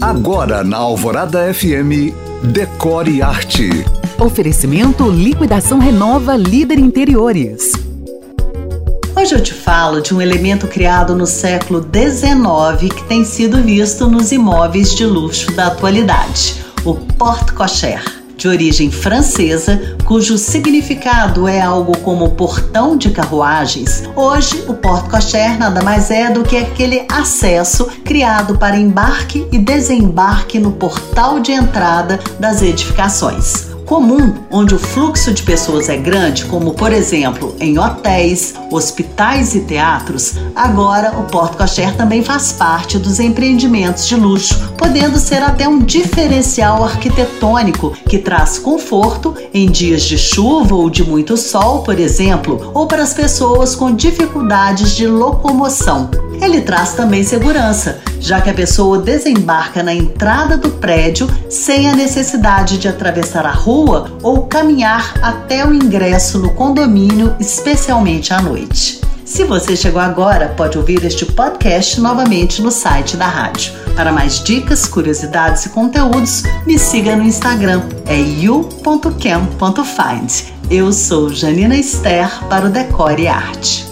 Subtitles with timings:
[0.00, 2.14] Agora na Alvorada FM,
[2.52, 3.68] Decore Arte.
[4.16, 7.72] Oferecimento Liquidação Renova Líder Interiores.
[9.16, 14.08] Hoje eu te falo de um elemento criado no século XIX que tem sido visto
[14.08, 21.98] nos imóveis de luxo da atualidade, o porte-cocher de origem francesa, cujo significado é algo
[21.98, 28.56] como portão de carruagens, hoje o porte-cocher nada mais é do que aquele acesso criado
[28.56, 35.42] para embarque e desembarque no portal de entrada das edificações comum, onde o fluxo de
[35.42, 41.96] pessoas é grande, como por exemplo em hotéis, hospitais e teatros, agora o Porto Cocher
[41.96, 48.58] também faz parte dos empreendimentos de luxo, podendo ser até um diferencial arquitetônico que traz
[48.58, 53.74] conforto em dias de chuva ou de muito sol, por exemplo, ou para as pessoas
[53.74, 56.27] com dificuldades de locomoção.
[56.40, 61.96] Ele traz também segurança, já que a pessoa desembarca na entrada do prédio sem a
[61.96, 69.00] necessidade de atravessar a rua ou caminhar até o ingresso no condomínio, especialmente à noite.
[69.28, 73.74] Se você chegou agora, pode ouvir este podcast novamente no site da rádio.
[73.94, 79.52] Para mais dicas, curiosidades e conteúdos, me siga no Instagram, é you.cam.find.
[80.70, 83.87] Eu sou Janina Esther para o Decore Arte.